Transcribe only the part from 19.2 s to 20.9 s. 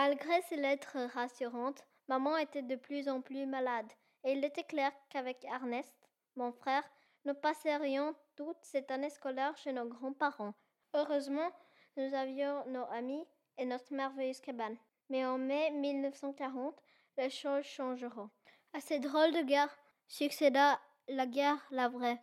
de guerre succéda